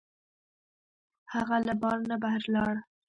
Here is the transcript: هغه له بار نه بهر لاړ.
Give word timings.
هغه 1.33 1.55
له 1.67 1.73
بار 1.81 1.97
نه 2.09 2.15
بهر 2.21 2.41
لاړ. 2.53 2.73